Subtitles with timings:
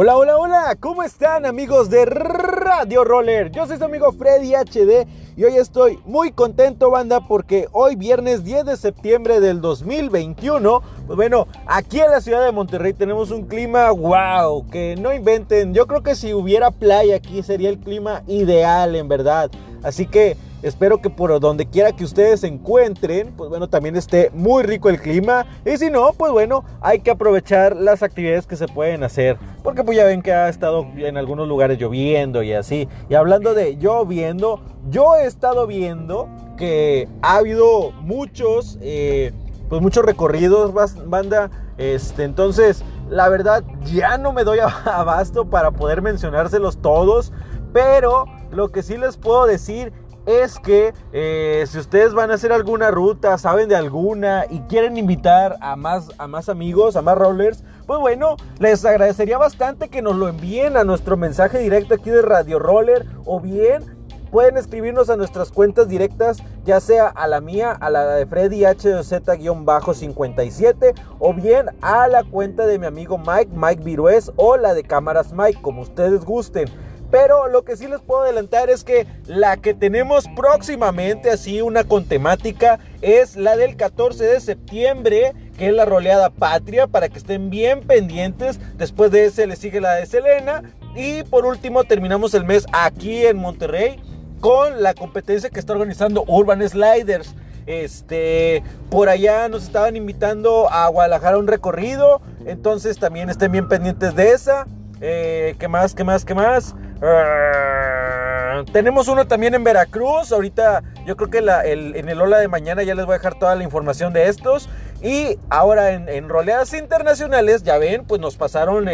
[0.00, 3.50] Hola, hola, hola, ¿cómo están amigos de Radio Roller?
[3.50, 8.44] Yo soy su amigo Freddy HD y hoy estoy muy contento banda porque hoy viernes
[8.44, 13.46] 10 de septiembre del 2021, pues bueno, aquí en la ciudad de Monterrey tenemos un
[13.46, 18.22] clima wow, que no inventen, yo creo que si hubiera playa aquí sería el clima
[18.28, 19.50] ideal en verdad,
[19.82, 24.30] así que Espero que por donde quiera que ustedes se encuentren, pues bueno, también esté
[24.34, 25.46] muy rico el clima.
[25.64, 29.36] Y si no, pues bueno, hay que aprovechar las actividades que se pueden hacer.
[29.62, 32.88] Porque pues ya ven que ha estado en algunos lugares lloviendo y así.
[33.08, 39.32] Y hablando de lloviendo, yo he estado viendo que ha habido muchos, eh,
[39.68, 40.72] pues muchos recorridos,
[41.06, 41.50] banda.
[41.76, 47.32] Este, entonces, la verdad, ya no me doy abasto para poder mencionárselos todos.
[47.72, 49.92] Pero lo que sí les puedo decir
[50.28, 54.98] es que eh, si ustedes van a hacer alguna ruta, saben de alguna y quieren
[54.98, 60.02] invitar a más, a más amigos, a más rollers, pues bueno, les agradecería bastante que
[60.02, 63.96] nos lo envíen a nuestro mensaje directo aquí de Radio Roller o bien
[64.30, 68.64] pueden escribirnos a nuestras cuentas directas, ya sea a la mía, a la de Freddy
[68.64, 74.82] HZ-57 o bien a la cuenta de mi amigo Mike, Mike Virués o la de
[74.82, 76.68] Cámaras Mike, como ustedes gusten.
[77.10, 81.84] Pero lo que sí les puedo adelantar es que la que tenemos próximamente, así una
[81.84, 87.18] con temática, es la del 14 de septiembre, que es la roleada patria, para que
[87.18, 88.60] estén bien pendientes.
[88.76, 90.62] Después de ese le sigue la de Selena.
[90.94, 94.00] Y por último terminamos el mes aquí en Monterrey
[94.40, 97.34] con la competencia que está organizando Urban Sliders.
[97.66, 102.20] Este, por allá nos estaban invitando a Guadalajara a un recorrido.
[102.46, 104.66] Entonces también estén bien pendientes de esa.
[105.00, 105.94] Eh, ¿Qué más?
[105.94, 106.24] ¿Qué más?
[106.24, 106.74] ¿Qué más?
[107.00, 110.32] Ah, tenemos uno también en Veracruz.
[110.32, 113.54] Ahorita yo creo que en el Hola de mañana ya les voy a dejar toda
[113.54, 114.68] la información de estos.
[115.00, 118.86] Y ahora en, roleadas internacionales, ya ven, pues nos pasaron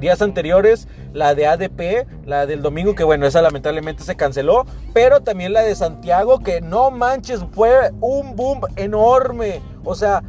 [0.00, 4.64] días anteriores la de ADP, la del domingo, que bueno, esa lamentablemente se canceló.
[4.94, 9.60] Pero también la de Santiago, que no manches, fue un boom enorme.
[9.84, 10.22] O sea,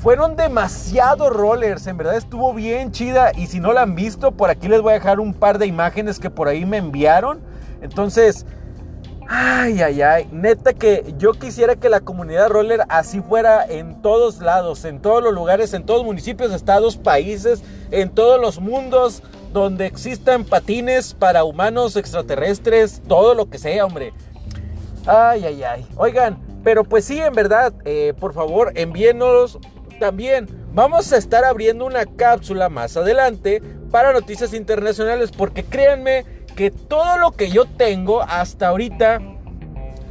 [0.00, 4.48] fueron demasiados rollers, en verdad estuvo bien chida y si no la han visto, por
[4.48, 7.40] aquí les voy a dejar un par de imágenes que por ahí me enviaron.
[7.82, 8.46] Entonces,
[9.28, 14.40] ay, ay, ay, neta que yo quisiera que la comunidad roller así fuera en todos
[14.40, 19.22] lados, en todos los lugares, en todos los municipios, estados, países, en todos los mundos
[19.52, 24.14] donde existan patines para humanos, extraterrestres, todo lo que sea, hombre.
[25.06, 25.86] Ay, ay, ay.
[25.96, 29.58] Oigan, pero pues sí, en verdad, eh, por favor, envíenos
[30.00, 33.62] también vamos a estar abriendo una cápsula más adelante
[33.92, 36.24] para noticias internacionales porque créanme
[36.56, 39.20] que todo lo que yo tengo hasta ahorita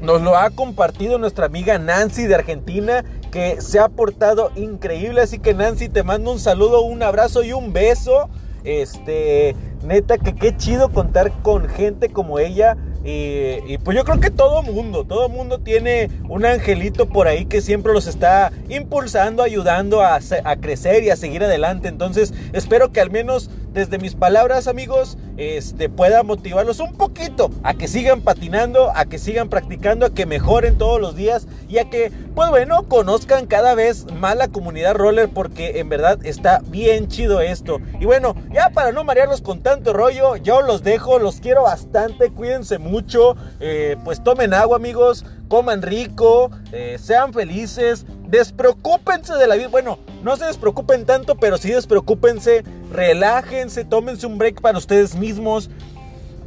[0.01, 5.21] nos lo ha compartido nuestra amiga Nancy de Argentina que se ha portado increíble.
[5.21, 8.29] Así que Nancy te mando un saludo, un abrazo y un beso.
[8.63, 14.29] Este, neta que qué chido contar con gente como ella y, pues yo creo que
[14.29, 20.01] todo mundo, todo mundo tiene un angelito por ahí que siempre los está impulsando, ayudando
[20.01, 20.19] a,
[20.59, 21.87] crecer y a seguir adelante.
[21.87, 27.73] Entonces espero que al menos desde mis palabras amigos este, pueda motivarlos un poquito a
[27.73, 31.89] que sigan patinando, a que sigan practicando, a que mejoren todos los días y a
[31.89, 37.07] que pues bueno conozcan cada vez más la comunidad roller porque en verdad está bien
[37.07, 37.79] chido esto.
[37.99, 42.31] Y bueno, ya para no marearlos con tanto rollo, yo los dejo, los quiero bastante,
[42.31, 43.35] cuídense mucho.
[43.59, 45.25] Eh, pues tomen agua, amigos.
[45.47, 46.51] Coman rico.
[46.71, 48.05] Eh, sean felices.
[48.29, 49.69] Despreocúpense de la vida.
[49.69, 52.63] Bueno, no se despreocupen tanto, pero sí despreocúpense.
[52.91, 53.85] Relájense.
[53.85, 55.69] Tómense un break para ustedes mismos.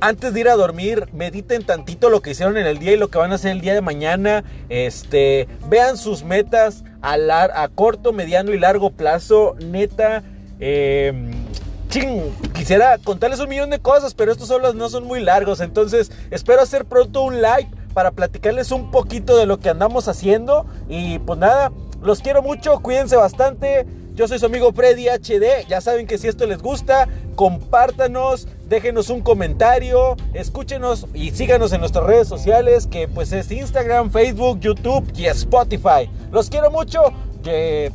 [0.01, 3.09] Antes de ir a dormir, mediten tantito lo que hicieron en el día y lo
[3.09, 4.45] que van a hacer el día de mañana.
[4.69, 9.57] Este, vean sus metas a, a corto, mediano y largo plazo.
[9.61, 10.23] Neta.
[10.61, 11.13] Eh,
[11.89, 15.61] ching, quisiera contarles un millón de cosas, pero estos solos no son muy largos.
[15.61, 20.67] Entonces, espero hacer pronto un live para platicarles un poquito de lo que andamos haciendo.
[20.89, 21.73] Y pues nada,
[22.03, 23.87] los quiero mucho, cuídense bastante.
[24.15, 25.67] Yo soy su amigo Freddy HD.
[25.69, 31.81] Ya saben que si esto les gusta, compártanos, déjenos un comentario, escúchenos y síganos en
[31.81, 36.11] nuestras redes sociales, que pues es Instagram, Facebook, YouTube y Spotify.
[36.31, 37.01] Los quiero mucho.
[37.43, 37.91] Que,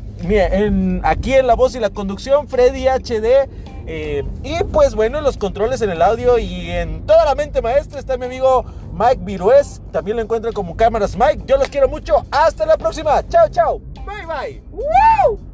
[1.03, 3.47] aquí en la voz y la conducción, Freddy HD.
[3.89, 7.99] Eh, y pues bueno, los controles en el audio y en toda la mente maestra
[7.99, 8.65] está mi amigo
[8.97, 9.81] Mike Virués.
[9.91, 11.43] También lo encuentran como cámaras Mike.
[11.45, 12.25] Yo los quiero mucho.
[12.31, 13.27] Hasta la próxima.
[13.27, 13.79] Chao, chao.
[14.05, 15.46] Bye, bye.